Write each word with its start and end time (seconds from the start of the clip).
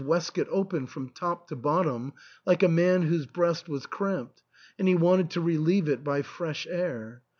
waistcoat 0.03 0.47
open 0.49 0.87
from 0.87 1.07
top 1.09 1.47
to 1.47 1.55
bottom 1.55 2.11
like 2.43 2.63
a 2.63 2.67
man 2.67 3.03
whose 3.03 3.27
breast 3.27 3.69
was 3.69 3.85
cramped 3.85 4.41
and 4.79 4.87
he 4.87 4.95
wanted 4.95 5.29
to 5.29 5.39
relieve 5.39 5.87
it 5.87 6.03
by 6.03 6.19
fresh 6.23 6.65
air. 6.65 7.21